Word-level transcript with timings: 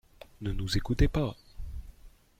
Ne 0.41 0.51
nous 0.51 0.77
écoutez 0.79 1.07
pas. 1.07 1.35